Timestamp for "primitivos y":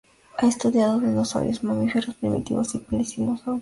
2.15-2.79